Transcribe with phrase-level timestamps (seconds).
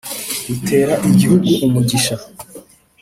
[0.47, 2.15] ritera igihugu umugisha